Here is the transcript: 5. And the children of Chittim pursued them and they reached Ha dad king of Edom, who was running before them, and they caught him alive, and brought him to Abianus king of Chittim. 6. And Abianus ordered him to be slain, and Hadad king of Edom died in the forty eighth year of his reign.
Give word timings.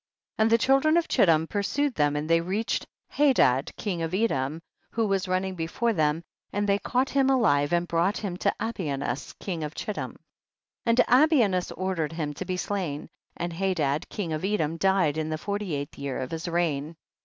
5. 0.39 0.41
And 0.43 0.51
the 0.51 0.57
children 0.57 0.97
of 0.97 1.07
Chittim 1.07 1.45
pursued 1.47 1.93
them 1.93 2.15
and 2.15 2.27
they 2.27 2.41
reached 2.41 2.87
Ha 3.11 3.33
dad 3.33 3.71
king 3.77 4.01
of 4.01 4.15
Edom, 4.15 4.59
who 4.89 5.05
was 5.05 5.27
running 5.27 5.53
before 5.53 5.93
them, 5.93 6.23
and 6.51 6.67
they 6.67 6.79
caught 6.79 7.11
him 7.11 7.29
alive, 7.29 7.71
and 7.71 7.87
brought 7.87 8.17
him 8.17 8.35
to 8.37 8.51
Abianus 8.59 9.37
king 9.39 9.63
of 9.63 9.75
Chittim. 9.75 10.13
6. 10.15 10.19
And 10.87 10.97
Abianus 11.07 11.71
ordered 11.77 12.13
him 12.13 12.33
to 12.33 12.45
be 12.45 12.57
slain, 12.57 13.09
and 13.37 13.53
Hadad 13.53 14.09
king 14.09 14.33
of 14.33 14.43
Edom 14.43 14.77
died 14.77 15.19
in 15.19 15.29
the 15.29 15.37
forty 15.37 15.75
eighth 15.75 15.99
year 15.99 16.17
of 16.17 16.31
his 16.31 16.47
reign. 16.47 16.95